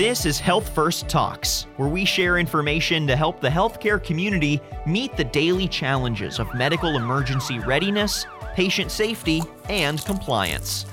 This 0.00 0.24
is 0.24 0.40
Health 0.40 0.74
First 0.74 1.10
Talks, 1.10 1.66
where 1.76 1.90
we 1.90 2.06
share 2.06 2.38
information 2.38 3.06
to 3.06 3.14
help 3.14 3.38
the 3.38 3.50
healthcare 3.50 4.02
community 4.02 4.58
meet 4.86 5.14
the 5.14 5.24
daily 5.24 5.68
challenges 5.68 6.38
of 6.38 6.54
medical 6.54 6.96
emergency 6.96 7.58
readiness, 7.58 8.24
patient 8.54 8.90
safety, 8.90 9.42
and 9.68 10.02
compliance. 10.06 10.86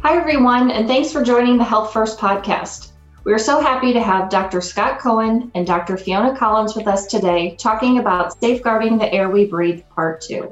Hi, 0.00 0.16
everyone, 0.16 0.70
and 0.70 0.88
thanks 0.88 1.12
for 1.12 1.22
joining 1.22 1.58
the 1.58 1.64
Health 1.64 1.92
First 1.92 2.18
podcast. 2.18 2.92
We 3.24 3.34
are 3.34 3.38
so 3.38 3.60
happy 3.60 3.92
to 3.92 4.00
have 4.00 4.30
Dr. 4.30 4.62
Scott 4.62 5.00
Cohen 5.00 5.52
and 5.54 5.66
Dr. 5.66 5.98
Fiona 5.98 6.34
Collins 6.34 6.74
with 6.74 6.86
us 6.88 7.04
today 7.08 7.56
talking 7.56 7.98
about 7.98 8.40
safeguarding 8.40 8.96
the 8.96 9.12
air 9.12 9.28
we 9.28 9.44
breathe, 9.44 9.82
part 9.94 10.22
two. 10.22 10.50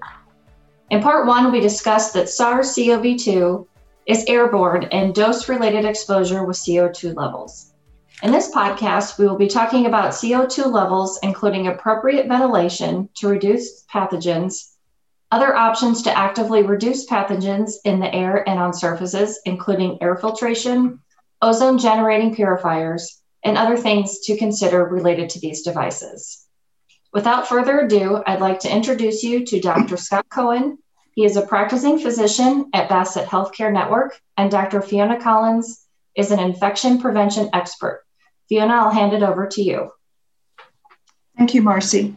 In 0.88 1.02
part 1.02 1.26
one, 1.26 1.50
we 1.50 1.60
discussed 1.60 2.14
that 2.14 2.28
SARS 2.28 2.74
CoV 2.74 3.16
2 3.18 3.66
is 4.06 4.24
airborne 4.28 4.84
and 4.92 5.14
dose 5.14 5.48
related 5.48 5.84
exposure 5.84 6.44
with 6.44 6.56
CO2 6.56 7.16
levels. 7.16 7.72
In 8.22 8.30
this 8.30 8.50
podcast, 8.54 9.18
we 9.18 9.26
will 9.26 9.36
be 9.36 9.48
talking 9.48 9.86
about 9.86 10.12
CO2 10.12 10.72
levels, 10.72 11.18
including 11.24 11.66
appropriate 11.66 12.28
ventilation 12.28 13.08
to 13.16 13.28
reduce 13.28 13.84
pathogens, 13.92 14.74
other 15.32 15.56
options 15.56 16.02
to 16.02 16.16
actively 16.16 16.62
reduce 16.62 17.06
pathogens 17.06 17.72
in 17.84 17.98
the 17.98 18.14
air 18.14 18.48
and 18.48 18.60
on 18.60 18.72
surfaces, 18.72 19.40
including 19.44 19.98
air 20.00 20.14
filtration, 20.16 21.00
ozone 21.42 21.78
generating 21.78 22.32
purifiers, 22.32 23.22
and 23.42 23.58
other 23.58 23.76
things 23.76 24.20
to 24.20 24.38
consider 24.38 24.84
related 24.84 25.30
to 25.30 25.40
these 25.40 25.62
devices. 25.62 26.46
Without 27.12 27.48
further 27.48 27.80
ado, 27.80 28.22
I'd 28.26 28.40
like 28.40 28.60
to 28.60 28.72
introduce 28.72 29.22
you 29.22 29.44
to 29.46 29.60
Dr. 29.60 29.96
Scott 29.96 30.26
Cohen. 30.30 30.78
He 31.16 31.24
is 31.24 31.38
a 31.38 31.46
practicing 31.46 31.98
physician 31.98 32.68
at 32.74 32.90
Bassett 32.90 33.26
Healthcare 33.26 33.72
Network, 33.72 34.20
and 34.36 34.50
Dr. 34.50 34.82
Fiona 34.82 35.18
Collins 35.18 35.86
is 36.14 36.30
an 36.30 36.38
infection 36.38 37.00
prevention 37.00 37.48
expert. 37.54 38.04
Fiona, 38.50 38.74
I'll 38.74 38.90
hand 38.90 39.14
it 39.14 39.22
over 39.22 39.46
to 39.46 39.62
you. 39.62 39.92
Thank 41.38 41.54
you, 41.54 41.62
Marcy. 41.62 42.14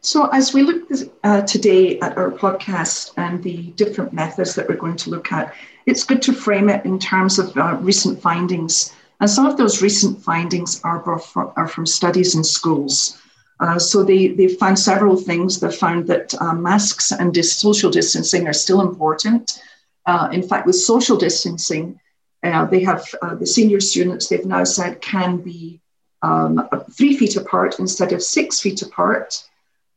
So, 0.00 0.26
as 0.28 0.54
we 0.54 0.62
look 0.62 0.90
uh, 1.22 1.42
today 1.42 2.00
at 2.00 2.16
our 2.16 2.30
podcast 2.30 3.12
and 3.18 3.42
the 3.42 3.72
different 3.76 4.14
methods 4.14 4.54
that 4.54 4.66
we're 4.66 4.76
going 4.76 4.96
to 4.96 5.10
look 5.10 5.30
at, 5.30 5.54
it's 5.84 6.02
good 6.02 6.22
to 6.22 6.32
frame 6.32 6.70
it 6.70 6.86
in 6.86 6.98
terms 6.98 7.38
of 7.38 7.54
uh, 7.58 7.76
recent 7.82 8.22
findings. 8.22 8.90
And 9.20 9.28
some 9.28 9.44
of 9.44 9.58
those 9.58 9.82
recent 9.82 10.22
findings 10.22 10.80
are, 10.82 11.04
are 11.36 11.68
from 11.68 11.84
studies 11.84 12.34
in 12.34 12.42
schools. 12.42 13.20
Uh, 13.60 13.78
so 13.78 14.04
they, 14.04 14.28
they 14.28 14.48
found 14.48 14.78
several 14.78 15.16
things. 15.16 15.58
They 15.58 15.70
found 15.70 16.06
that 16.06 16.34
uh, 16.40 16.54
masks 16.54 17.12
and 17.12 17.34
dis- 17.34 17.56
social 17.56 17.90
distancing 17.90 18.46
are 18.46 18.52
still 18.52 18.80
important. 18.80 19.60
Uh, 20.06 20.28
in 20.32 20.42
fact, 20.42 20.66
with 20.66 20.76
social 20.76 21.16
distancing, 21.16 21.98
uh, 22.44 22.66
they 22.66 22.82
have 22.84 23.04
uh, 23.20 23.34
the 23.34 23.46
senior 23.46 23.80
students, 23.80 24.28
they've 24.28 24.46
now 24.46 24.64
said, 24.64 25.00
can 25.00 25.38
be 25.38 25.80
um, 26.22 26.68
three 26.92 27.16
feet 27.16 27.36
apart 27.36 27.78
instead 27.78 28.12
of 28.12 28.22
six 28.22 28.60
feet 28.60 28.80
apart. 28.82 29.44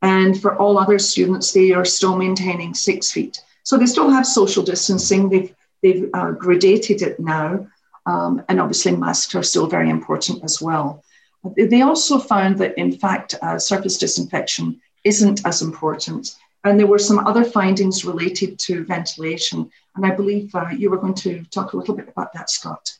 And 0.01 0.41
for 0.41 0.55
all 0.55 0.79
other 0.79 0.97
students, 0.97 1.53
they 1.53 1.71
are 1.71 1.85
still 1.85 2.17
maintaining 2.17 2.73
six 2.73 3.11
feet. 3.11 3.43
So 3.63 3.77
they 3.77 3.85
still 3.85 4.09
have 4.09 4.25
social 4.25 4.63
distancing. 4.63 5.29
They've, 5.29 5.53
they've 5.83 6.09
gradated 6.11 7.03
it 7.03 7.19
now. 7.19 7.67
Um, 8.07 8.43
and 8.49 8.59
obviously, 8.59 8.95
masks 8.95 9.35
are 9.35 9.43
still 9.43 9.67
very 9.67 9.91
important 9.91 10.43
as 10.43 10.59
well. 10.59 11.03
They 11.55 11.81
also 11.81 12.19
found 12.19 12.59
that, 12.59 12.77
in 12.77 12.91
fact, 12.91 13.35
uh, 13.41 13.57
surface 13.57 13.97
disinfection 13.97 14.79
isn't 15.03 15.45
as 15.45 15.61
important. 15.61 16.35
And 16.63 16.79
there 16.79 16.87
were 16.87 16.99
some 16.99 17.19
other 17.19 17.43
findings 17.43 18.05
related 18.05 18.59
to 18.59 18.85
ventilation. 18.85 19.71
And 19.95 20.05
I 20.05 20.11
believe 20.11 20.53
uh, 20.53 20.69
you 20.69 20.91
were 20.91 20.97
going 20.97 21.15
to 21.15 21.43
talk 21.45 21.73
a 21.73 21.77
little 21.77 21.95
bit 21.95 22.09
about 22.09 22.33
that, 22.33 22.49
Scott. 22.49 22.93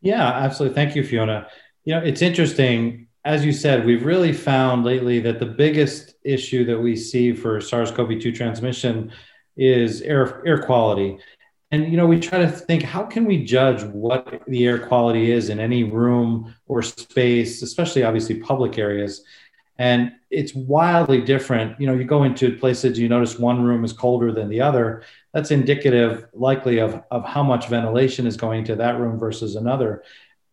Yeah, 0.00 0.26
absolutely. 0.26 0.74
Thank 0.74 0.96
you, 0.96 1.04
Fiona. 1.04 1.48
You 1.84 1.94
know, 1.94 2.00
it's 2.00 2.22
interesting. 2.22 3.06
As 3.24 3.44
you 3.44 3.52
said, 3.52 3.84
we've 3.84 4.04
really 4.04 4.32
found 4.32 4.84
lately 4.84 5.20
that 5.20 5.38
the 5.38 5.46
biggest 5.46 6.14
issue 6.24 6.64
that 6.64 6.78
we 6.78 6.96
see 6.96 7.32
for 7.32 7.60
SARS 7.60 7.90
CoV 7.90 8.20
2 8.20 8.32
transmission 8.32 9.12
is 9.56 10.02
air, 10.02 10.42
air 10.46 10.62
quality 10.62 11.18
and 11.70 11.90
you 11.90 11.96
know 11.96 12.06
we 12.06 12.18
try 12.18 12.38
to 12.38 12.48
think 12.48 12.82
how 12.82 13.04
can 13.04 13.24
we 13.24 13.44
judge 13.44 13.82
what 13.82 14.42
the 14.46 14.66
air 14.66 14.78
quality 14.78 15.30
is 15.30 15.50
in 15.50 15.60
any 15.60 15.84
room 15.84 16.54
or 16.66 16.82
space 16.82 17.62
especially 17.62 18.02
obviously 18.04 18.36
public 18.36 18.78
areas? 18.78 19.24
And 19.80 20.12
it's 20.30 20.54
wildly 20.54 21.20
different. 21.20 21.80
You 21.80 21.86
know 21.86 21.94
you 21.94 22.04
go 22.04 22.24
into 22.24 22.56
places 22.56 22.98
you 22.98 23.08
notice 23.08 23.38
one 23.38 23.62
room 23.62 23.84
is 23.84 23.92
colder 23.92 24.32
than 24.32 24.48
the 24.48 24.60
other. 24.60 25.02
That's 25.32 25.50
indicative 25.50 26.26
likely 26.32 26.78
of, 26.78 27.02
of 27.10 27.24
how 27.24 27.42
much 27.42 27.68
ventilation 27.68 28.26
is 28.26 28.36
going 28.36 28.64
to 28.64 28.76
that 28.76 28.98
room 28.98 29.18
versus 29.18 29.56
another. 29.56 30.02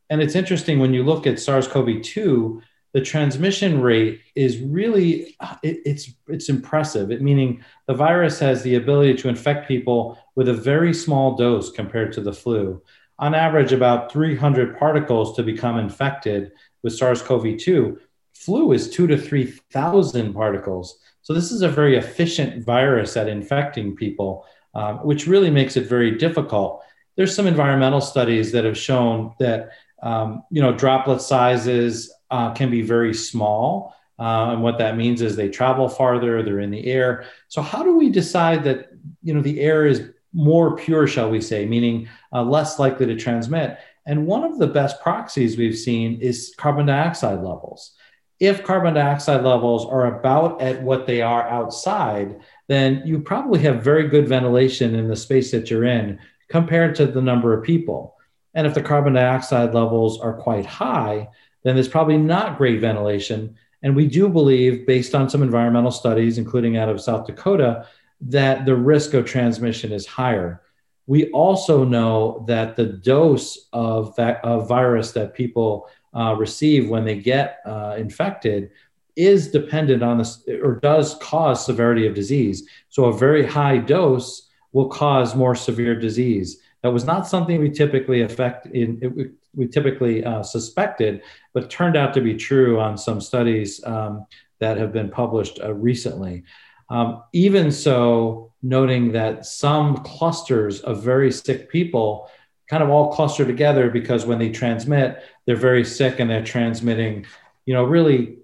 And 0.10 0.22
it's 0.22 0.36
interesting 0.36 0.80
when 0.80 0.94
you 0.94 1.04
look 1.04 1.26
at 1.26 1.40
sars-cov-2 1.40 2.62
the 2.96 3.02
transmission 3.02 3.82
rate 3.82 4.22
is 4.36 4.60
really 4.60 5.36
it, 5.64 5.82
it's 5.86 6.14
it's 6.30 6.48
impressive. 6.48 7.12
It 7.12 7.22
meaning 7.22 7.62
the 7.88 7.94
virus 7.94 8.40
has 8.40 8.64
the 8.64 8.76
ability 8.76 9.16
to 9.16 9.28
infect 9.28 9.68
people 9.68 10.18
with 10.36 10.48
a 10.48 10.54
very 10.54 10.94
small 10.94 11.36
dose 11.36 11.70
compared 11.70 12.14
to 12.14 12.22
the 12.22 12.32
flu. 12.32 12.82
On 13.20 13.36
average 13.36 13.74
about 13.74 14.14
300 14.14 14.80
particles 14.80 15.36
to 15.36 15.44
become 15.44 15.78
infected 15.78 16.54
with 16.84 16.96
sars-cov-2 16.96 17.98
flu 18.34 18.72
is 18.72 18.90
2 18.90 19.08
to 19.08 19.18
3000 19.18 20.34
particles. 20.34 20.98
So 21.22 21.34
this 21.34 21.52
is 21.52 21.64
a 21.64 21.68
very 21.68 21.98
efficient 21.98 22.64
virus 22.64 23.18
at 23.18 23.28
infecting 23.28 23.98
people 23.98 24.46
um, 24.74 25.00
which 25.00 25.28
really 25.28 25.50
makes 25.50 25.76
it 25.76 25.90
very 25.90 26.12
difficult. 26.12 26.82
There's 27.18 27.36
some 27.36 27.48
environmental 27.48 28.00
studies 28.00 28.54
that 28.54 28.64
have 28.64 28.78
shown 28.78 29.34
that 29.40 29.72
um, 30.06 30.44
you 30.50 30.62
know 30.62 30.72
droplet 30.72 31.22
sizes 31.22 32.14
uh, 32.32 32.54
can 32.54 32.72
be 32.72 32.82
very 32.82 33.14
small. 33.14 33.94
Uh, 34.18 34.52
and 34.52 34.64
what 34.64 34.78
that 34.78 34.96
means 34.96 35.22
is 35.22 35.36
they 35.36 35.50
travel 35.50 35.90
farther, 35.90 36.42
they're 36.42 36.62
in 36.62 36.72
the 36.72 36.88
air. 36.88 37.26
So 37.50 37.62
how 37.62 37.84
do 37.84 37.98
we 37.98 38.10
decide 38.10 38.64
that 38.64 38.92
you 39.22 39.34
know 39.34 39.42
the 39.42 39.60
air 39.60 39.86
is 39.86 40.10
more 40.32 40.76
pure, 40.76 41.08
shall 41.08 41.30
we 41.30 41.42
say, 41.42 41.66
meaning 41.66 42.08
uh, 42.32 42.44
less 42.44 42.80
likely 42.80 43.08
to 43.08 43.16
transmit? 43.18 43.78
And 44.06 44.28
one 44.28 44.44
of 44.44 44.60
the 44.60 44.68
best 44.68 45.02
proxies 45.02 45.58
we've 45.58 45.78
seen 45.78 46.22
is 46.22 46.54
carbon 46.58 46.86
dioxide 46.86 47.40
levels. 47.40 47.94
If 48.40 48.64
carbon 48.64 48.94
dioxide 48.94 49.44
levels 49.44 49.86
are 49.86 50.20
about 50.20 50.62
at 50.62 50.84
what 50.84 51.08
they 51.08 51.22
are 51.22 51.48
outside, 51.48 52.40
then 52.68 53.02
you 53.06 53.20
probably 53.20 53.60
have 53.62 53.84
very 53.84 54.08
good 54.10 54.28
ventilation 54.28 54.94
in 54.94 55.08
the 55.08 55.16
space 55.16 55.52
that 55.52 55.72
you're 55.72 55.86
in 55.86 56.20
compared 56.50 56.96
to 56.96 57.08
the 57.08 57.22
number 57.22 57.54
of 57.54 57.64
people. 57.64 58.15
And 58.56 58.66
if 58.66 58.74
the 58.74 58.82
carbon 58.82 59.14
dioxide 59.14 59.74
levels 59.74 60.20
are 60.20 60.34
quite 60.34 60.66
high, 60.66 61.28
then 61.64 61.76
there's 61.76 61.88
probably 61.88 62.18
not 62.18 62.58
great 62.58 62.80
ventilation. 62.80 63.56
And 63.84 63.96
we 63.96 64.08
do 64.08 64.30
believe, 64.30 64.88
based 64.88 65.14
on 65.14 65.30
some 65.30 65.44
environmental 65.44 65.92
studies, 65.92 66.38
including 66.38 66.78
out 66.78 66.90
of 66.90 67.02
South 67.02 67.28
Dakota, 67.28 67.86
that 68.22 68.66
the 68.66 68.76
risk 68.76 69.14
of 69.14 69.26
transmission 69.26 69.92
is 69.92 70.08
higher. 70.08 70.62
We 71.06 71.30
also 71.32 71.84
know 71.84 72.46
that 72.48 72.76
the 72.76 72.86
dose 72.86 73.68
of, 73.74 74.16
that, 74.16 74.44
of 74.44 74.68
virus 74.68 75.12
that 75.12 75.36
people 75.36 75.88
uh, 76.16 76.36
receive 76.36 76.90
when 76.90 77.06
they 77.06 77.18
get 77.18 77.60
uh, 77.66 77.96
infected 77.98 78.72
is 79.16 79.52
dependent 79.52 80.02
on 80.02 80.18
this 80.18 80.44
or 80.64 80.76
does 80.76 81.16
cause 81.16 81.66
severity 81.66 82.08
of 82.08 82.16
disease. 82.16 82.68
So 82.90 83.06
a 83.06 83.18
very 83.18 83.46
high 83.46 83.78
dose 83.78 84.50
will 84.72 84.90
cause 84.90 85.36
more 85.36 85.56
severe 85.56 85.98
disease. 85.98 86.60
That 86.86 86.94
was 86.94 87.06
not 87.06 87.28
something 87.28 87.60
we 87.60 87.72
typically 87.72 88.22
affect 88.22 88.68
in, 88.68 89.34
we 89.56 89.68
typically 89.68 90.24
uh, 90.24 90.44
suspected, 90.44 91.24
but 91.52 91.68
turned 91.68 91.98
out 91.98 92.14
to 92.14 92.22
be 92.22 92.36
true 92.36 92.80
on 92.80 92.96
some 92.96 93.20
studies 93.20 93.84
um, 93.86 94.28
that 94.60 94.78
have 94.78 94.94
been 94.94 95.10
published 95.10 95.60
uh, 95.64 95.74
recently. 95.74 96.44
Um, 96.92 97.24
even 97.34 97.72
so, 97.72 98.54
noting 98.62 99.14
that 99.14 99.48
some 99.48 99.98
clusters 100.04 100.82
of 100.82 101.02
very 101.02 101.32
sick 101.32 101.70
people 101.72 102.30
kind 102.70 102.84
of 102.84 102.92
all 102.92 103.12
cluster 103.12 103.46
together 103.46 103.90
because 103.90 104.28
when 104.28 104.38
they 104.38 104.52
transmit, 104.52 105.24
they're 105.48 105.56
very 105.56 105.84
sick 105.84 106.20
and 106.20 106.30
they're 106.30 106.44
transmitting, 106.44 107.26
you 107.66 107.74
know, 107.74 107.84
really 107.84 108.38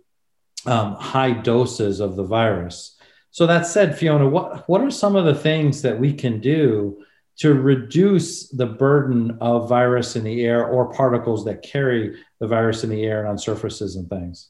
um, 0.66 0.96
high 0.96 1.32
doses 1.32 2.00
of 2.00 2.16
the 2.16 2.24
virus. 2.24 2.98
So 3.30 3.46
that 3.46 3.68
said, 3.68 3.96
Fiona, 3.96 4.28
what, 4.28 4.68
what 4.68 4.82
are 4.82 4.90
some 4.90 5.16
of 5.16 5.26
the 5.26 5.36
things 5.36 5.84
that 5.84 6.00
we 6.00 6.12
can 6.12 6.40
do 6.40 7.06
to 7.40 7.54
reduce 7.54 8.50
the 8.50 8.66
burden 8.66 9.38
of 9.42 9.68
virus 9.68 10.16
in 10.16 10.24
the 10.24 10.44
air 10.44 10.68
or 10.68 10.94
particles 10.94 11.46
that 11.46 11.64
carry 11.64 12.20
the 12.40 12.48
virus 12.48 12.84
in 12.84 12.90
the 12.90 13.04
air 13.04 13.20
and 13.20 13.30
on 13.30 13.38
surfaces 13.38 13.96
and 13.96 14.10
things. 14.10 14.50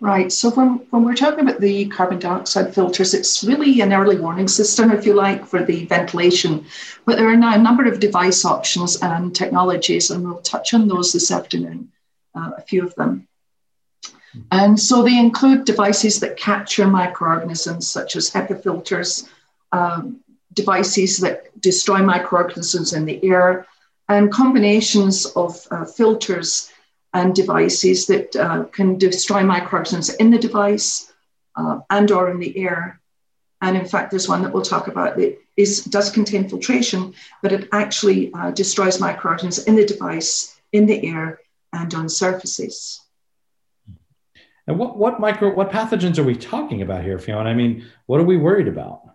Right. 0.00 0.30
So 0.30 0.50
when, 0.50 0.86
when 0.90 1.04
we're 1.04 1.16
talking 1.16 1.40
about 1.40 1.60
the 1.60 1.86
carbon 1.86 2.20
dioxide 2.20 2.72
filters, 2.72 3.14
it's 3.14 3.42
really 3.42 3.80
an 3.80 3.92
early 3.92 4.18
warning 4.18 4.46
system, 4.46 4.92
if 4.92 5.04
you 5.04 5.12
like, 5.12 5.44
for 5.44 5.64
the 5.64 5.86
ventilation. 5.86 6.64
But 7.04 7.16
there 7.16 7.28
are 7.28 7.36
now 7.36 7.54
a 7.54 7.58
number 7.58 7.84
of 7.84 7.98
device 7.98 8.44
options 8.44 9.02
and 9.02 9.34
technologies, 9.34 10.12
and 10.12 10.24
we'll 10.24 10.40
touch 10.42 10.72
on 10.72 10.86
those 10.86 11.12
this 11.12 11.32
afternoon, 11.32 11.90
uh, 12.36 12.52
a 12.56 12.62
few 12.62 12.84
of 12.84 12.94
them. 12.94 13.26
And 14.52 14.78
so 14.78 15.02
they 15.02 15.18
include 15.18 15.64
devices 15.64 16.20
that 16.20 16.36
capture 16.36 16.86
microorganisms, 16.86 17.88
such 17.88 18.14
as 18.14 18.30
HEPA 18.30 18.62
filters, 18.62 19.28
um, 19.72 20.20
devices 20.62 21.18
that 21.24 21.36
destroy 21.60 22.00
microorganisms 22.14 22.92
in 22.92 23.04
the 23.06 23.18
air, 23.32 23.66
and 24.08 24.32
combinations 24.42 25.26
of 25.42 25.50
uh, 25.70 25.84
filters 25.84 26.70
and 27.12 27.34
devices 27.34 28.06
that 28.06 28.36
uh, 28.36 28.64
can 28.76 28.98
destroy 28.98 29.42
microorganisms 29.42 30.08
in 30.22 30.30
the 30.30 30.38
device 30.48 31.12
uh, 31.60 31.76
and 31.96 32.10
or 32.10 32.30
in 32.30 32.38
the 32.38 32.54
air. 32.66 33.00
And 33.60 33.76
in 33.76 33.86
fact, 33.92 34.10
there's 34.10 34.28
one 34.28 34.42
that 34.42 34.52
we'll 34.52 34.72
talk 34.74 34.86
about 34.88 35.16
that 35.16 35.38
is, 35.56 35.84
does 35.84 36.10
contain 36.10 36.48
filtration, 36.48 37.14
but 37.42 37.52
it 37.52 37.68
actually 37.72 38.32
uh, 38.32 38.50
destroys 38.52 39.00
microorganisms 39.00 39.66
in 39.66 39.74
the 39.76 39.86
device, 39.86 40.60
in 40.72 40.86
the 40.86 40.98
air, 41.12 41.40
and 41.72 41.92
on 41.94 42.08
surfaces. 42.08 43.00
And 44.66 44.78
what, 44.78 44.96
what 44.96 45.18
micro 45.18 45.54
what 45.54 45.70
pathogens 45.70 46.18
are 46.18 46.24
we 46.24 46.36
talking 46.36 46.82
about 46.82 47.02
here, 47.02 47.18
Fiona? 47.18 47.48
I 47.48 47.54
mean, 47.54 47.86
what 48.06 48.20
are 48.20 48.24
we 48.24 48.36
worried 48.36 48.68
about? 48.68 49.07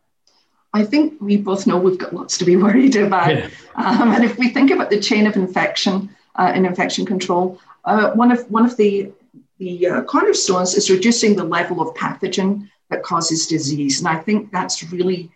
I 0.74 0.84
think 0.84 1.22
we 1.22 1.38
both 1.38 1.68
know 1.68 1.78
we've 1.78 1.98
got 1.98 2.14
lots 2.14 2.38
to 2.40 2.46
be 2.46 2.56
worried 2.56 2.96
about. 2.96 3.36
Yeah. 3.36 3.50
Um, 3.76 4.12
and 4.12 4.24
if 4.24 4.38
we 4.38 4.50
think 4.50 4.72
about 4.72 4.90
the 4.90 5.00
chain 5.00 5.28
of 5.28 5.36
infection 5.36 6.10
uh, 6.36 6.52
in 6.56 6.66
infection 6.66 7.06
control, 7.06 7.60
uh, 7.86 8.12
one 8.12 8.32
of 8.32 8.50
one 8.50 8.66
of 8.66 8.76
the 8.78 9.12
the 9.60 9.88
uh, 9.88 10.02
cornerstones 10.04 10.74
is 10.76 10.90
reducing 10.90 11.36
the 11.36 11.44
level 11.44 11.82
of 11.82 11.96
pathogen 11.96 12.70
that 12.90 13.04
causes 13.04 13.48
disease, 13.48 14.00
and 14.00 14.08
I 14.08 14.18
think 14.20 14.52
that's 14.52 14.84
really 14.92 15.32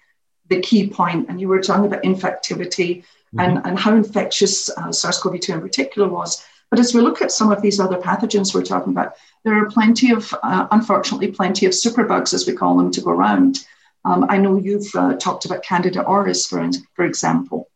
the 0.50 0.62
key 0.62 0.90
point. 0.90 1.30
And 1.30 1.40
you 1.40 1.48
were 1.48 1.62
talking 1.62 1.86
about 1.86 2.04
infectivity 2.04 3.04
mm-hmm. 3.04 3.40
and, 3.40 3.66
and 3.66 3.80
how 3.80 3.96
infectious 3.96 4.70
uh, 4.70 4.92
SARS-CoV-2 4.92 5.56
in 5.56 5.62
particular 5.62 6.08
was. 6.08 6.44
But 6.70 6.80
as 6.80 6.94
we 6.94 7.02
look 7.02 7.22
at 7.22 7.32
some 7.32 7.52
of 7.52 7.62
these 7.62 7.80
other 7.80 7.98
pathogens 7.98 8.54
we're 8.54 8.64
talking 8.64 8.92
about, 8.92 9.14
there 9.44 9.56
are 9.56 9.70
plenty 9.70 10.12
of, 10.12 10.34
uh, 10.44 10.68
unfortunately, 10.72 11.32
plenty 11.32 11.66
of 11.66 11.74
superbugs, 11.74 12.34
as 12.34 12.46
we 12.46 12.54
call 12.54 12.78
them, 12.78 12.92
to 12.92 13.02
go 13.02 13.12
around. 13.12 13.66
Um, 14.08 14.26
I 14.30 14.38
know 14.38 14.56
you've 14.58 14.96
uh, 14.96 15.16
talked 15.18 15.44
about 15.44 15.64
Candida 15.64 16.02
auris, 16.04 16.48
for, 16.48 16.70
for 16.94 17.04
example. 17.04 17.70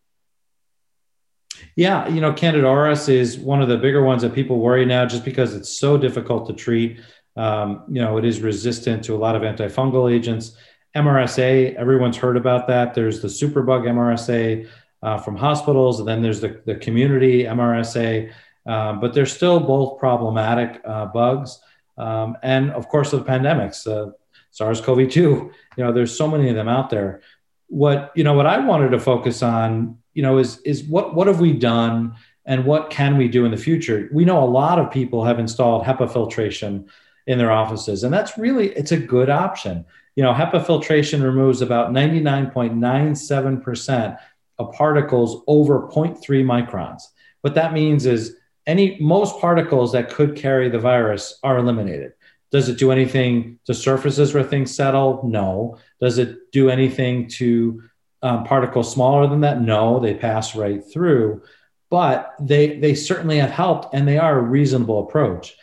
Yeah, 1.75 2.07
you 2.07 2.21
know, 2.21 2.31
Candida 2.31 2.65
auris 2.65 3.09
is 3.09 3.37
one 3.37 3.61
of 3.61 3.67
the 3.67 3.77
bigger 3.77 4.03
ones 4.03 4.21
that 4.21 4.33
people 4.33 4.59
worry 4.59 4.85
now 4.85 5.05
just 5.05 5.25
because 5.25 5.53
it's 5.53 5.69
so 5.69 5.97
difficult 5.97 6.47
to 6.47 6.53
treat. 6.53 7.01
Um, 7.35 7.83
you 7.89 8.01
know, 8.01 8.17
it 8.17 8.23
is 8.23 8.39
resistant 8.39 9.03
to 9.05 9.15
a 9.15 9.17
lot 9.17 9.35
of 9.35 9.41
antifungal 9.41 10.11
agents. 10.11 10.55
MRSA, 10.95 11.75
everyone's 11.75 12.17
heard 12.17 12.37
about 12.37 12.67
that. 12.67 12.93
There's 12.93 13.21
the 13.21 13.27
superbug 13.27 13.83
MRSA 13.83 14.69
uh, 15.03 15.17
from 15.17 15.35
hospitals, 15.35 15.99
and 15.99 16.07
then 16.07 16.21
there's 16.21 16.39
the, 16.39 16.61
the 16.65 16.75
community 16.75 17.43
MRSA. 17.43 18.31
Uh, 18.65 18.93
but 18.93 19.13
they're 19.13 19.25
still 19.25 19.59
both 19.59 19.99
problematic 19.99 20.81
uh, 20.85 21.07
bugs. 21.07 21.59
Um, 21.97 22.37
and 22.41 22.71
of 22.71 22.87
course, 22.87 23.11
the 23.11 23.19
pandemics, 23.19 23.87
uh, 23.87 24.11
SARS-CoV-2. 24.51 25.15
You 25.15 25.51
know, 25.77 25.91
there's 25.91 26.15
so 26.15 26.27
many 26.27 26.49
of 26.49 26.55
them 26.55 26.67
out 26.67 26.89
there. 26.89 27.21
What 27.67 28.11
you 28.15 28.23
know, 28.23 28.33
what 28.33 28.45
I 28.45 28.59
wanted 28.59 28.89
to 28.89 28.99
focus 28.99 29.41
on, 29.41 29.97
you 30.13 30.21
know, 30.21 30.37
is 30.37 30.59
is 30.59 30.83
what 30.83 31.15
what 31.15 31.27
have 31.27 31.39
we 31.39 31.53
done 31.53 32.15
and 32.45 32.65
what 32.65 32.89
can 32.89 33.17
we 33.17 33.27
do 33.27 33.45
in 33.45 33.51
the 33.51 33.57
future? 33.57 34.09
We 34.11 34.25
know 34.25 34.43
a 34.43 34.45
lot 34.45 34.79
of 34.79 34.91
people 34.91 35.23
have 35.23 35.39
installed 35.39 35.85
HEPA 35.85 36.11
filtration 36.11 36.89
in 37.27 37.37
their 37.37 37.51
offices, 37.51 38.03
and 38.03 38.13
that's 38.13 38.37
really 38.37 38.69
it's 38.69 38.91
a 38.91 38.97
good 38.97 39.29
option. 39.29 39.85
You 40.15 40.23
know, 40.23 40.33
HEPA 40.33 40.65
filtration 40.65 41.23
removes 41.23 41.61
about 41.61 41.91
99.97% 41.91 44.17
of 44.59 44.73
particles 44.73 45.43
over 45.47 45.87
0.3 45.87 46.19
microns. 46.43 47.03
What 47.41 47.55
that 47.55 47.73
means 47.73 48.05
is 48.05 48.35
any 48.67 48.99
most 48.99 49.39
particles 49.39 49.93
that 49.93 50.11
could 50.11 50.35
carry 50.35 50.69
the 50.69 50.79
virus 50.79 51.39
are 51.43 51.57
eliminated. 51.57 52.13
Does 52.51 52.67
it 52.67 52.77
do 52.77 52.91
anything 52.91 53.59
to 53.65 53.73
surfaces 53.73 54.33
where 54.33 54.43
things 54.43 54.75
settle? 54.75 55.21
No. 55.23 55.77
Does 56.01 56.17
it 56.17 56.51
do 56.51 56.69
anything 56.69 57.27
to 57.29 57.83
um, 58.21 58.43
particles 58.43 58.91
smaller 58.91 59.27
than 59.27 59.41
that? 59.41 59.61
No, 59.61 59.99
they 59.99 60.13
pass 60.13 60.55
right 60.55 60.81
through. 60.91 61.43
But 61.89 62.35
they 62.39 62.77
they 62.77 62.95
certainly 62.95 63.37
have 63.37 63.51
helped, 63.51 63.93
and 63.93 64.07
they 64.07 64.17
are 64.17 64.39
a 64.39 64.41
reasonable 64.41 64.99
approach. 64.99 65.55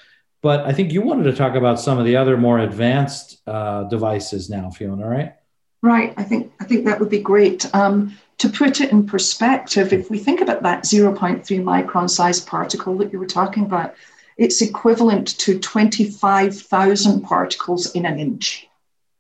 But 0.42 0.60
I 0.66 0.72
think 0.72 0.92
you 0.92 1.02
wanted 1.02 1.24
to 1.24 1.32
talk 1.32 1.54
about 1.54 1.80
some 1.80 1.98
of 1.98 2.04
the 2.04 2.16
other 2.16 2.36
more 2.36 2.58
advanced 2.58 3.40
uh, 3.46 3.84
devices 3.84 4.48
now, 4.48 4.70
Fiona, 4.70 5.08
right? 5.08 5.34
Right. 5.82 6.12
I 6.16 6.24
think 6.24 6.52
I 6.60 6.64
think 6.64 6.84
that 6.84 7.00
would 7.00 7.10
be 7.10 7.20
great. 7.20 7.72
Um, 7.74 8.16
to 8.38 8.48
put 8.48 8.80
it 8.80 8.92
in 8.92 9.06
perspective, 9.06 9.92
if 9.92 10.10
we 10.10 10.18
think 10.18 10.40
about 10.40 10.62
that 10.62 10.84
0.3 10.84 11.42
micron 11.42 12.08
size 12.08 12.40
particle 12.40 12.96
that 12.98 13.12
you 13.12 13.18
were 13.18 13.26
talking 13.26 13.64
about, 13.64 13.94
it's 14.38 14.62
equivalent 14.62 15.36
to 15.38 15.58
25,000 15.58 17.22
particles 17.22 17.92
in 17.92 18.06
an 18.06 18.18
inch. 18.20 18.68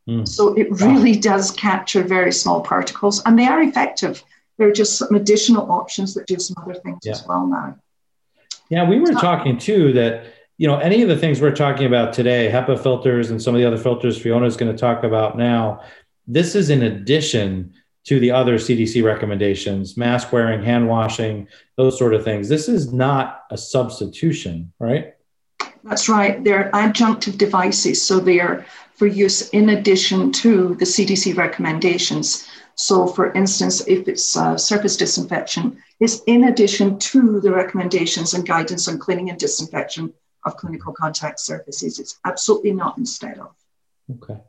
Mm. 0.08 0.26
So 0.26 0.54
it 0.54 0.70
really 0.80 1.14
wow. 1.14 1.20
does 1.20 1.50
capture 1.50 2.02
very 2.02 2.32
small 2.32 2.62
particles, 2.62 3.22
and 3.26 3.38
they 3.38 3.46
are 3.46 3.60
effective. 3.60 4.22
There 4.56 4.68
are 4.68 4.72
just 4.72 4.96
some 4.96 5.14
additional 5.14 5.70
options 5.70 6.14
that 6.14 6.26
do 6.26 6.38
some 6.38 6.56
other 6.62 6.74
things 6.74 7.00
yeah. 7.02 7.12
as 7.12 7.26
well 7.26 7.46
now. 7.46 7.76
Yeah, 8.70 8.88
we 8.88 9.00
were 9.00 9.12
so, 9.12 9.20
talking 9.20 9.58
too 9.58 9.92
that 9.94 10.32
you 10.56 10.66
know 10.66 10.78
any 10.78 11.02
of 11.02 11.08
the 11.08 11.16
things 11.16 11.40
we're 11.40 11.54
talking 11.54 11.86
about 11.86 12.12
today, 12.12 12.50
HEPA 12.50 12.82
filters 12.82 13.30
and 13.30 13.42
some 13.42 13.54
of 13.54 13.60
the 13.60 13.66
other 13.66 13.76
filters 13.76 14.20
Fiona 14.20 14.46
is 14.46 14.56
going 14.56 14.72
to 14.72 14.78
talk 14.78 15.04
about 15.04 15.36
now. 15.36 15.82
This 16.26 16.54
is 16.54 16.70
in 16.70 16.82
addition 16.82 17.74
to 18.08 18.18
the 18.18 18.30
other 18.30 18.56
CDC 18.56 19.04
recommendations, 19.04 19.98
mask 19.98 20.32
wearing, 20.32 20.62
hand 20.62 20.88
washing, 20.88 21.46
those 21.76 21.98
sort 21.98 22.14
of 22.14 22.24
things. 22.24 22.48
This 22.48 22.66
is 22.66 22.90
not 22.90 23.42
a 23.50 23.58
substitution, 23.58 24.72
right? 24.78 25.14
That's 25.84 26.08
right. 26.08 26.42
They're 26.42 26.70
adjunctive 26.72 27.36
devices. 27.36 28.02
So 28.02 28.18
they're 28.18 28.64
for 28.94 29.06
use 29.06 29.50
in 29.50 29.68
addition 29.68 30.32
to 30.32 30.74
the 30.76 30.86
CDC 30.86 31.36
recommendations. 31.36 32.48
So, 32.76 33.06
for 33.06 33.30
instance, 33.34 33.86
if 33.86 34.08
it's 34.08 34.38
uh, 34.38 34.56
surface 34.56 34.96
disinfection, 34.96 35.76
it's 36.00 36.22
in 36.22 36.44
addition 36.44 36.98
to 37.10 37.40
the 37.40 37.52
recommendations 37.52 38.32
and 38.32 38.46
guidance 38.46 38.88
on 38.88 38.98
cleaning 38.98 39.28
and 39.28 39.38
disinfection 39.38 40.14
of 40.46 40.56
clinical 40.56 40.94
contact 40.94 41.40
surfaces. 41.40 41.98
It's 41.98 42.18
absolutely 42.24 42.72
not 42.72 42.96
instead 42.96 43.38
of. 43.38 43.52
Okay. 44.16 44.40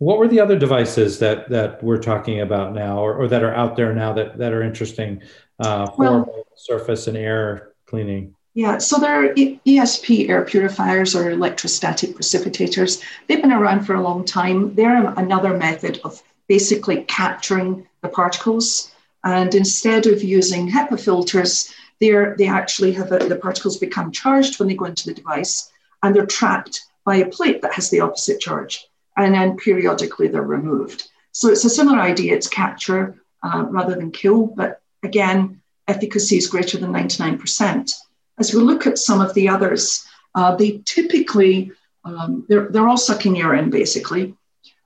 What 0.00 0.16
were 0.16 0.28
the 0.28 0.40
other 0.40 0.58
devices 0.58 1.18
that 1.18 1.50
that 1.50 1.82
we're 1.82 2.02
talking 2.02 2.40
about 2.40 2.72
now, 2.72 3.00
or, 3.00 3.14
or 3.14 3.28
that 3.28 3.42
are 3.42 3.54
out 3.54 3.76
there 3.76 3.92
now 3.92 4.14
that 4.14 4.38
that 4.38 4.54
are 4.54 4.62
interesting 4.62 5.20
uh, 5.58 5.90
for 5.90 5.96
well, 5.98 6.46
surface 6.56 7.06
and 7.06 7.18
air 7.18 7.72
cleaning? 7.84 8.34
Yeah, 8.54 8.78
so 8.78 8.98
there 8.98 9.24
are 9.24 9.34
ESP 9.34 10.30
air 10.30 10.42
purifiers 10.42 11.14
or 11.14 11.30
electrostatic 11.30 12.16
precipitators. 12.16 13.02
They've 13.26 13.42
been 13.42 13.52
around 13.52 13.84
for 13.84 13.94
a 13.94 14.02
long 14.02 14.24
time. 14.24 14.74
They're 14.74 15.06
another 15.18 15.54
method 15.56 16.00
of 16.02 16.22
basically 16.48 17.04
capturing 17.04 17.86
the 18.00 18.08
particles. 18.08 18.90
And 19.22 19.54
instead 19.54 20.06
of 20.06 20.22
using 20.22 20.68
HEPA 20.68 20.98
filters, 20.98 21.72
they're, 22.00 22.34
they 22.38 22.48
actually 22.48 22.92
have 22.92 23.12
a, 23.12 23.18
the 23.18 23.36
particles 23.36 23.76
become 23.76 24.10
charged 24.10 24.58
when 24.58 24.68
they 24.68 24.74
go 24.74 24.86
into 24.86 25.06
the 25.06 25.14
device, 25.14 25.70
and 26.02 26.16
they're 26.16 26.26
trapped 26.26 26.80
by 27.04 27.16
a 27.16 27.28
plate 27.28 27.60
that 27.60 27.74
has 27.74 27.90
the 27.90 28.00
opposite 28.00 28.40
charge 28.40 28.89
and 29.22 29.34
then 29.34 29.56
periodically 29.56 30.28
they're 30.28 30.42
removed. 30.42 31.08
So 31.32 31.48
it's 31.48 31.64
a 31.64 31.70
similar 31.70 32.00
idea. 32.00 32.34
It's 32.34 32.48
capture 32.48 33.22
uh, 33.42 33.66
rather 33.68 33.94
than 33.94 34.10
kill, 34.10 34.46
but 34.46 34.82
again, 35.02 35.60
efficacy 35.88 36.36
is 36.36 36.46
greater 36.46 36.78
than 36.78 36.92
99%. 36.92 37.92
As 38.38 38.54
we 38.54 38.60
look 38.60 38.86
at 38.86 38.98
some 38.98 39.20
of 39.20 39.34
the 39.34 39.48
others, 39.48 40.04
uh, 40.34 40.54
they 40.56 40.82
typically, 40.84 41.72
um, 42.04 42.44
they're, 42.48 42.68
they're 42.68 42.88
all 42.88 42.96
sucking 42.96 43.40
air 43.40 43.54
in 43.54 43.70
basically 43.70 44.34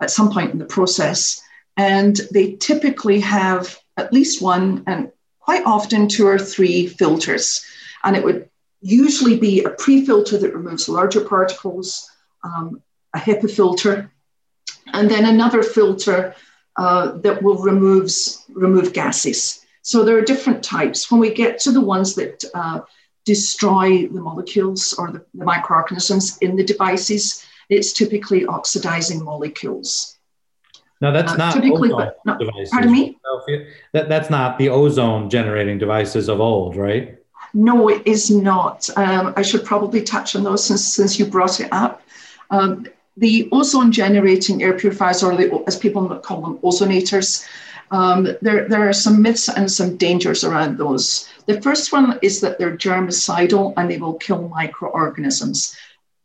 at 0.00 0.10
some 0.10 0.30
point 0.32 0.52
in 0.52 0.58
the 0.58 0.64
process. 0.64 1.40
And 1.76 2.20
they 2.32 2.52
typically 2.56 3.20
have 3.20 3.78
at 3.96 4.12
least 4.12 4.42
one 4.42 4.84
and 4.86 5.10
quite 5.40 5.64
often 5.64 6.08
two 6.08 6.26
or 6.26 6.38
three 6.38 6.86
filters. 6.86 7.64
And 8.02 8.16
it 8.16 8.24
would 8.24 8.48
usually 8.80 9.38
be 9.38 9.64
a 9.64 9.70
pre 9.70 10.04
filter 10.04 10.38
that 10.38 10.54
removes 10.54 10.88
larger 10.88 11.24
particles, 11.24 12.10
um, 12.42 12.82
a 13.14 13.18
HEPA 13.18 13.50
filter 13.50 14.10
and 14.92 15.10
then 15.10 15.24
another 15.26 15.62
filter 15.62 16.34
uh, 16.76 17.12
that 17.18 17.42
will 17.42 17.58
removes, 17.58 18.44
remove 18.48 18.92
gases. 18.92 19.64
So 19.82 20.04
there 20.04 20.16
are 20.16 20.22
different 20.22 20.62
types. 20.62 21.10
When 21.10 21.20
we 21.20 21.32
get 21.32 21.58
to 21.60 21.72
the 21.72 21.80
ones 21.80 22.14
that 22.14 22.44
uh, 22.54 22.80
destroy 23.24 24.08
the 24.08 24.20
molecules 24.20 24.92
or 24.94 25.12
the, 25.12 25.24
the, 25.34 25.44
microorganisms 25.44 26.38
in 26.38 26.56
the 26.56 26.64
devices, 26.64 27.44
it's 27.68 27.92
typically 27.92 28.46
oxidizing 28.46 29.22
molecules. 29.24 30.18
No, 31.00 31.12
that's 31.12 31.32
uh, 31.32 31.36
not 31.36 31.54
typically, 31.54 31.90
but, 31.90 32.18
no, 32.24 32.38
devices. 32.38 32.70
Pardon 32.70 32.92
me? 32.92 33.18
That, 33.92 34.08
that's 34.08 34.30
not 34.30 34.58
the 34.58 34.68
ozone 34.68 35.28
generating 35.28 35.78
devices 35.78 36.28
of 36.28 36.40
old, 36.40 36.76
right? 36.76 37.18
No, 37.52 37.88
it 37.88 38.06
is 38.06 38.30
not. 38.30 38.88
Um, 38.96 39.34
I 39.36 39.42
should 39.42 39.64
probably 39.64 40.02
touch 40.02 40.34
on 40.34 40.42
those 40.42 40.64
since, 40.64 40.84
since 40.84 41.18
you 41.18 41.26
brought 41.26 41.60
it 41.60 41.68
up. 41.72 42.02
Um, 42.50 42.86
the 43.16 43.48
ozone 43.52 43.92
generating 43.92 44.62
air 44.62 44.76
purifiers, 44.76 45.22
or 45.22 45.36
the, 45.36 45.62
as 45.66 45.78
people 45.78 46.08
call 46.18 46.40
them, 46.40 46.58
ozonators, 46.58 47.46
um, 47.90 48.28
there, 48.42 48.68
there 48.68 48.88
are 48.88 48.92
some 48.92 49.22
myths 49.22 49.48
and 49.48 49.70
some 49.70 49.96
dangers 49.96 50.42
around 50.42 50.78
those. 50.78 51.28
The 51.46 51.60
first 51.60 51.92
one 51.92 52.18
is 52.22 52.40
that 52.40 52.58
they're 52.58 52.76
germicidal 52.76 53.74
and 53.76 53.90
they 53.90 53.98
will 53.98 54.14
kill 54.14 54.48
microorganisms 54.48 55.76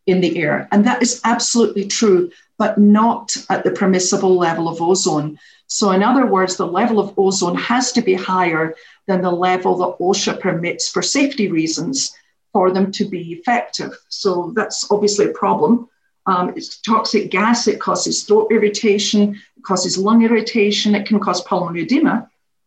in 0.07 0.21
the 0.21 0.39
air. 0.41 0.67
And 0.71 0.85
that 0.85 1.03
is 1.03 1.21
absolutely 1.23 1.85
true. 1.85 2.31
but 2.59 2.77
not 2.77 3.35
at 3.49 3.63
the 3.63 3.71
permissible 3.71 4.35
level 4.37 4.67
of 4.67 4.81
ozone. 4.81 5.39
So, 5.67 5.91
in 5.91 6.03
other 6.03 6.25
words, 6.27 6.57
the 6.57 6.67
level 6.67 6.99
of 6.99 7.17
ozone 7.17 7.55
has 7.55 7.91
to 7.93 8.01
be 8.01 8.13
higher 8.13 8.75
than 9.07 9.21
the 9.21 9.31
level 9.31 9.77
that 9.77 9.97
OSHA 10.03 10.39
permits 10.41 10.89
for 10.89 11.01
safety 11.01 11.49
reasons 11.49 12.13
for 12.51 12.71
them 12.71 12.91
to 12.91 13.05
be 13.05 13.31
effective. 13.31 13.97
So, 14.09 14.51
that's 14.55 14.91
obviously 14.91 15.27
a 15.27 15.39
problem. 15.43 15.87
Um, 16.29 16.45
it's 16.57 16.69
toxic 16.91 17.23
gas, 17.31 17.67
it 17.73 17.79
causes 17.87 18.23
throat 18.23 18.47
irritation, 18.55 19.21
it 19.57 19.63
causes 19.69 19.97
lung 20.07 20.19
irritation, 20.27 20.95
it 20.95 21.05
can 21.09 21.19
cause 21.19 21.41
pulmonary 21.49 21.83
edema, 21.85 22.15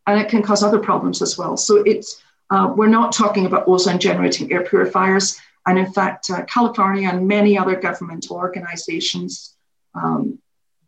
and 0.07 0.21
it 0.23 0.28
can 0.33 0.42
cause 0.49 0.62
other 0.62 0.83
problems 0.90 1.19
as 1.26 1.33
well. 1.38 1.54
So, 1.57 1.75
it's 1.92 2.09
uh, 2.52 2.66
we're 2.76 2.97
not 3.00 3.12
talking 3.23 3.47
about 3.47 3.66
ozone 3.66 3.99
generating 3.99 4.52
air 4.52 4.64
purifiers. 4.73 5.26
And 5.66 5.78
in 5.78 5.90
fact, 5.92 6.28
uh, 6.28 6.45
California 6.45 7.09
and 7.09 7.26
many 7.26 7.57
other 7.57 7.76
governmental 7.76 8.37
organizations 8.37 9.57
um, 9.95 10.38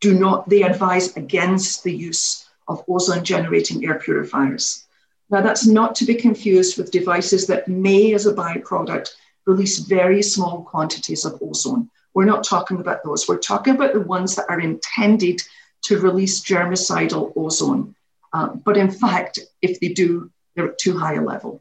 do 0.01 0.11
not, 0.25 0.49
they 0.51 0.63
advise 0.63 1.17
against 1.17 1.85
the 1.85 1.95
use 2.11 2.47
of 2.69 2.85
ozone 2.89 3.25
generating 3.25 3.87
air 3.87 3.99
purifiers. 4.07 4.85
Now, 5.31 5.41
that's 5.41 5.67
not 5.67 5.95
to 5.97 6.05
be 6.05 6.15
confused 6.27 6.77
with 6.77 6.91
devices 6.91 7.47
that 7.47 7.69
may, 7.69 8.13
as 8.15 8.27
a 8.27 8.35
byproduct, 8.35 9.09
release 9.47 9.79
very 9.79 10.23
small 10.23 10.63
quantities 10.63 11.25
of 11.25 11.39
ozone. 11.41 11.89
We're 12.15 12.25
not 12.25 12.45
talking 12.45 12.81
about 12.81 13.03
those. 13.03 13.29
We're 13.29 13.39
talking 13.39 13.75
about 13.75 13.93
the 13.93 14.01
ones 14.01 14.37
that 14.37 14.47
are 14.49 14.61
intended 14.61 15.43
to 15.83 15.99
release 15.99 16.41
germicidal 16.41 17.33
ozone. 17.37 17.95
Uh, 18.33 18.49
but 18.49 18.77
in 18.77 18.91
fact, 18.91 19.39
if 19.61 19.81
they 19.81 19.89
do, 19.89 20.31
they're 20.55 20.71
at 20.71 20.79
too 20.79 20.97
high 20.97 21.15
a 21.15 21.23
level. 21.23 21.61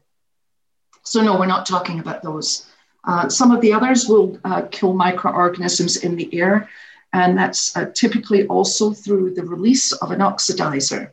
So, 1.02 1.22
no, 1.22 1.38
we're 1.38 1.46
not 1.46 1.66
talking 1.66 2.00
about 2.00 2.22
those. 2.22 2.66
Uh, 3.04 3.28
some 3.28 3.50
of 3.50 3.60
the 3.60 3.72
others 3.72 4.08
will 4.08 4.38
uh, 4.44 4.62
kill 4.70 4.94
microorganisms 4.94 5.98
in 5.98 6.16
the 6.16 6.32
air, 6.34 6.70
and 7.12 7.36
that's 7.36 7.76
uh, 7.76 7.90
typically 7.92 8.46
also 8.46 8.92
through 8.92 9.34
the 9.34 9.44
release 9.44 9.92
of 9.92 10.10
an 10.10 10.20
oxidizer. 10.20 11.10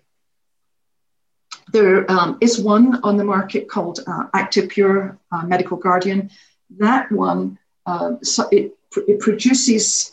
There 1.72 2.10
um, 2.10 2.38
is 2.42 2.60
one 2.60 3.02
on 3.04 3.18
the 3.18 3.24
market 3.24 3.68
called 3.68 4.00
uh, 4.08 4.28
uh, 4.34 5.46
Medical 5.46 5.78
Guardian. 5.78 6.32
That 6.78 7.12
one, 7.12 7.60
uh, 7.86 8.14
so 8.24 8.48
it, 8.52 8.78
it 8.96 9.20
produces 9.20 10.12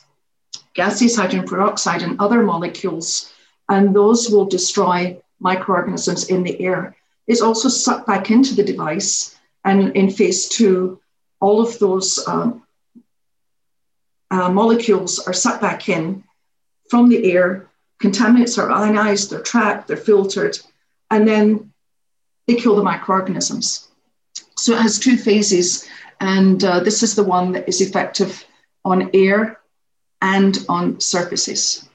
gaseous 0.75 1.17
hydrogen 1.17 1.47
peroxide 1.47 2.03
and 2.03 2.21
other 2.21 2.43
molecules, 2.43 3.33
and 3.69 3.95
those 3.95 4.31
will 4.31 4.47
destroy 4.47 5.21
microorganisms 5.41 6.31
in 6.31 6.43
the 6.43 6.61
air. 6.61 6.97
It's 7.27 7.43
also 7.43 7.69
sucked 7.69 8.07
back 8.07 8.31
into 8.31 8.55
the 8.55 8.63
device, 8.63 9.37
and 9.65 9.95
in 9.97 10.11
phase 10.11 10.49
two, 10.49 11.01
all 11.41 11.61
of 11.61 11.79
those 11.79 12.27
um, 12.27 12.63
uh, 14.31 14.51
molecules 14.51 15.19
are 15.19 15.33
sucked 15.33 15.61
back 15.61 15.89
in 15.89 16.25
from 16.89 17.09
the 17.09 17.33
air. 17.33 17.69
Contaminants 18.01 18.59
are 18.59 18.71
ionized, 18.71 19.31
they're 19.31 19.43
trapped, 19.43 19.89
they're 19.89 19.97
filtered, 19.97 20.59
and 21.11 21.27
then 21.27 21.73
they 22.47 22.55
kill 22.55 22.77
the 22.77 22.83
microorganisms. 22.83 23.89
So 24.57 24.75
it 24.75 24.81
has 24.81 24.99
two 24.99 25.17
phases, 25.17 25.89
and 26.21 26.63
uh, 26.63 26.81
this 26.81 27.03
is 27.03 27.15
the 27.15 27.25
one 27.25 27.53
that 27.53 27.69
is 27.69 27.81
effective 27.81 28.45
on 28.85 29.11
air 29.15 29.61
and 30.21 30.59
on 30.69 31.01
surfaces. 31.01 31.89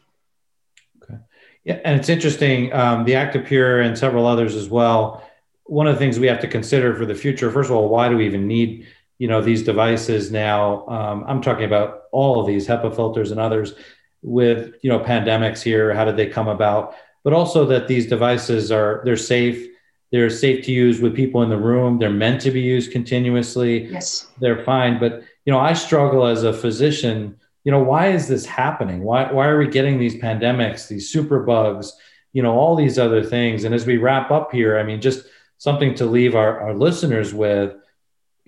Okay. 1.02 1.20
Yeah, 1.64 1.80
and 1.84 2.00
it's 2.00 2.10
interesting. 2.10 2.72
Um, 2.74 3.06
the 3.06 3.14
ActivePure 3.14 3.86
and 3.86 3.98
several 3.98 4.26
others 4.26 4.56
as 4.56 4.70
well. 4.70 5.28
One 5.66 5.88
of 5.88 5.96
the 5.96 6.00
things 6.00 6.20
we 6.20 6.28
have 6.28 6.42
to 6.42 6.48
consider 6.48 6.96
for 6.96 7.06
the 7.06 7.16
future, 7.16 7.50
first 7.52 7.70
of 7.70 7.76
all, 7.76 7.90
why 7.90 8.10
do 8.10 8.18
we 8.18 8.26
even 8.26 8.48
need 8.48 8.86
you 9.24 9.28
know 9.28 9.42
these 9.42 9.64
devices 9.64 10.32
now 10.32 10.86
um, 10.88 11.24
i'm 11.28 11.42
talking 11.42 11.66
about 11.66 12.04
all 12.12 12.42
of 12.42 12.48
these 12.48 12.68
hepa 12.68 12.94
filters 12.94 13.32
and 13.32 13.40
others 13.40 13.74
with 14.22 14.76
you 14.82 14.90
know 14.90 15.00
pandemics 15.00 15.62
here 15.62 15.94
how 15.94 16.04
did 16.04 16.18
they 16.18 16.28
come 16.28 16.48
about 16.48 16.96
but 17.24 17.32
also 17.32 17.66
that 17.66 17.88
these 17.88 18.08
devices 18.08 18.72
are 18.72 19.02
they're 19.06 19.16
safe 19.16 19.70
they're 20.12 20.30
safe 20.30 20.66
to 20.66 20.72
use 20.72 21.00
with 21.00 21.16
people 21.16 21.42
in 21.42 21.50
the 21.50 21.58
room 21.58 22.00
they're 22.00 22.10
meant 22.10 22.42
to 22.42 22.52
be 22.52 22.62
used 22.62 22.92
continuously 22.92 23.86
yes 23.86 24.28
they're 24.40 24.64
fine 24.66 25.00
but 25.00 25.24
you 25.46 25.54
know 25.54 25.60
i 25.60 25.74
struggle 25.74 26.26
as 26.26 26.44
a 26.44 26.54
physician 26.54 27.38
you 27.64 27.72
know 27.72 27.82
why 27.82 28.08
is 28.10 28.28
this 28.28 28.46
happening? 28.46 29.04
Why, 29.04 29.32
why 29.32 29.48
are 29.48 29.58
we 29.58 29.68
getting 29.68 29.98
these 29.98 30.16
pandemics 30.16 30.88
these 30.88 31.10
super 31.10 31.44
bugs 31.44 31.94
you 32.34 32.42
know 32.42 32.54
all 32.54 32.76
these 32.76 32.98
other 32.98 33.24
things? 33.24 33.64
And 33.64 33.76
as 33.76 33.86
we 33.86 33.98
wrap 33.98 34.32
up 34.32 34.52
here 34.52 34.78
i 34.78 34.84
mean 34.84 35.02
just 35.02 35.26
something 35.58 35.96
to 35.96 36.06
leave 36.06 36.36
our, 36.36 36.60
our 36.60 36.74
listeners 36.74 37.34
with 37.34 37.76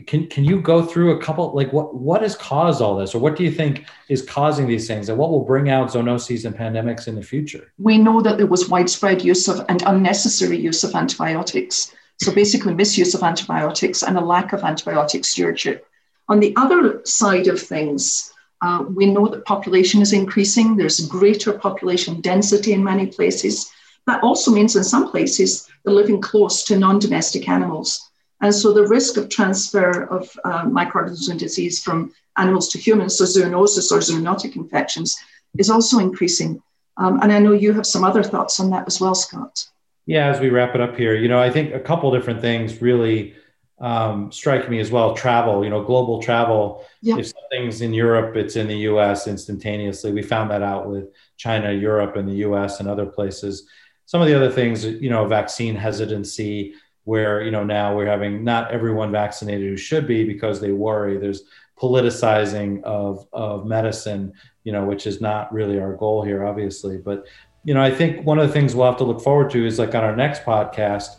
can 0.08 0.28
can 0.28 0.44
you 0.44 0.60
go 0.60 0.84
through 0.84 1.12
a 1.12 1.22
couple 1.22 1.54
like 1.54 1.72
what 1.72 1.96
what 1.96 2.22
has 2.22 2.36
caused 2.36 2.82
all 2.82 2.98
this? 2.98 3.16
Or 3.16 3.20
what 3.20 3.38
do 3.38 3.46
you 3.46 3.52
think 3.52 3.86
is 4.10 4.22
causing 4.22 4.68
these 4.68 4.88
things? 4.88 5.08
And 5.08 5.18
what 5.18 5.32
will 5.32 5.46
bring 5.46 5.70
out 5.70 5.90
zoonoses 5.90 6.44
and 6.44 6.54
pandemics 6.54 7.08
in 7.08 7.16
the 7.16 7.22
future? 7.22 7.72
We 7.78 7.98
know 7.98 8.20
that 8.22 8.38
there 8.38 8.46
was 8.46 8.68
widespread 8.68 9.24
use 9.24 9.48
of 9.48 9.66
and 9.70 9.82
unnecessary 9.84 10.58
use 10.58 10.84
of 10.84 10.94
antibiotics. 10.94 11.94
So 12.20 12.34
basically 12.34 12.74
misuse 12.74 13.16
of 13.16 13.24
antibiotics 13.24 14.04
and 14.04 14.18
a 14.18 14.22
lack 14.22 14.52
of 14.52 14.62
antibiotic 14.62 15.24
stewardship 15.24 15.88
on 16.30 16.40
the 16.40 16.54
other 16.56 17.02
side 17.06 17.48
of 17.48 17.62
things 17.62 18.32
uh, 18.62 18.84
we 18.90 19.06
know 19.06 19.28
that 19.28 19.46
population 19.46 20.02
is 20.02 20.14
increasing 20.14 20.76
there's 20.76 21.08
greater 21.08 21.54
population 21.54 22.22
density 22.22 22.74
in 22.74 22.84
many 22.84 23.08
places 23.08 23.72
that 24.08 24.24
also 24.24 24.52
means 24.52 24.76
in 24.76 24.84
some 24.84 25.10
places 25.10 25.68
they're 25.84 25.94
living 25.94 26.22
close 26.22 26.64
to 26.64 26.78
non-domestic 26.78 27.48
animals 27.50 28.12
and 28.42 28.54
so 28.54 28.74
the 28.74 28.88
risk 28.88 29.18
of 29.18 29.30
transfer 29.30 30.04
of 30.06 30.30
uh, 30.44 30.66
microorganism 30.66 31.38
disease 31.38 31.82
from 31.82 32.14
animals 32.38 32.70
to 32.70 32.80
humans, 32.80 33.18
so 33.18 33.24
zoonosis 33.24 33.92
or 33.92 34.00
zoonotic 34.00 34.56
infections, 34.56 35.16
is 35.58 35.70
also 35.70 36.00
increasing. 36.00 36.62
Um, 36.98 37.20
and 37.22 37.32
I 37.32 37.40
know 37.40 37.54
you 37.54 37.74
have 37.74 37.86
some 37.86 38.04
other 38.04 38.24
thoughts 38.24 38.60
on 38.60 38.70
that 38.72 38.88
as 38.88 39.00
well, 39.00 39.16
Scott. 39.16 39.66
Yeah, 40.06 40.28
as 40.28 40.40
we 40.40 40.50
wrap 40.50 40.76
it 40.76 40.82
up 40.82 40.96
here, 40.96 41.16
you 41.16 41.28
know, 41.28 41.40
I 41.40 41.50
think 41.50 41.74
a 41.74 41.80
couple 41.80 42.12
different 42.12 42.42
things 42.42 42.82
really 42.82 43.34
um, 43.80 44.32
strike 44.32 44.70
me 44.70 44.80
as 44.80 44.92
well. 44.92 45.14
Travel, 45.16 45.64
you 45.64 45.70
know, 45.70 45.84
global 45.84 46.22
travel. 46.22 46.86
Yep. 47.02 47.20
If 47.20 47.28
something's 47.28 47.82
in 47.82 47.94
Europe, 47.94 48.36
it's 48.36 48.56
in 48.56 48.68
the 48.68 48.78
US 48.90 49.28
instantaneously. 49.28 50.12
We 50.12 50.22
found 50.22 50.50
that 50.52 50.62
out 50.62 50.90
with 50.90 51.10
China, 51.38 51.72
Europe, 51.72 52.16
and 52.16 52.28
the 52.28 52.46
US 52.48 52.80
and 52.80 52.88
other 52.88 53.06
places. 53.06 53.68
Some 54.06 54.22
of 54.22 54.28
the 54.28 54.36
other 54.36 54.52
things, 54.52 54.86
you 54.86 55.10
know, 55.10 55.28
vaccine 55.28 55.76
hesitancy, 55.76 56.76
where 57.06 57.42
you 57.42 57.52
know 57.52 57.64
now 57.64 57.96
we're 57.96 58.06
having 58.06 58.44
not 58.44 58.72
everyone 58.72 59.12
vaccinated 59.12 59.70
who 59.70 59.78
should 59.78 60.06
be 60.06 60.26
because 60.26 60.60
they 60.60 60.72
worry 60.72 61.18
there's 61.18 61.44
politicizing 61.80 62.84
of 62.84 63.28
of 63.32 63.66
medicine 63.66 64.34
you 64.64 64.72
know 64.72 64.84
which 64.84 65.08
is 65.08 65.22
not 65.22 65.52
really 65.54 65.80
our 65.80 65.94
goal 65.96 66.24
here 66.24 66.46
obviously 66.46 66.98
but 66.98 67.26
you 67.64 67.74
know 67.74 67.82
i 67.82 67.92
think 67.92 68.26
one 68.26 68.40
of 68.40 68.48
the 68.48 68.54
things 68.54 68.76
we'll 68.76 68.86
have 68.86 68.98
to 68.98 69.04
look 69.04 69.22
forward 69.22 69.50
to 69.50 69.66
is 69.66 69.80
like 69.80 69.96
on 69.96 70.04
our 70.04 70.16
next 70.16 70.44
podcast 70.44 71.18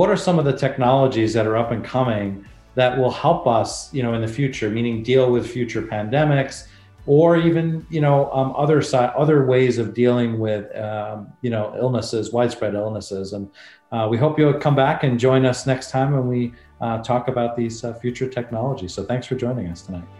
what 0.00 0.08
are 0.08 0.16
some 0.16 0.38
of 0.38 0.46
the 0.46 0.56
technologies 0.56 1.34
that 1.34 1.46
are 1.46 1.58
up 1.58 1.72
and 1.72 1.84
coming 1.84 2.42
that 2.74 2.96
will 2.98 3.10
help 3.10 3.46
us 3.46 3.92
you 3.92 4.02
know 4.02 4.14
in 4.14 4.22
the 4.22 4.32
future 4.40 4.70
meaning 4.70 5.02
deal 5.02 5.30
with 5.30 5.46
future 5.46 5.82
pandemics 5.82 6.68
or 7.06 7.36
even 7.36 7.86
you 7.90 8.00
know 8.00 8.30
um, 8.32 8.54
other 8.56 8.80
side 8.82 9.10
other 9.16 9.44
ways 9.46 9.78
of 9.78 9.92
dealing 9.94 10.38
with 10.38 10.64
um, 10.76 11.32
you 11.42 11.50
know 11.50 11.74
illnesses 11.78 12.32
widespread 12.32 12.74
illnesses. 12.74 13.32
And 13.32 13.50
uh, 13.92 14.06
we 14.10 14.16
hope 14.16 14.38
you'll 14.38 14.54
come 14.54 14.76
back 14.76 15.02
and 15.02 15.18
join 15.18 15.44
us 15.44 15.66
next 15.66 15.90
time 15.90 16.12
when 16.12 16.28
we 16.28 16.52
uh, 16.80 17.02
talk 17.02 17.28
about 17.28 17.56
these 17.56 17.84
uh, 17.84 17.94
future 17.94 18.28
technologies. 18.28 18.94
So 18.94 19.04
thanks 19.04 19.26
for 19.26 19.34
joining 19.34 19.66
us 19.68 19.82
tonight 19.82 20.19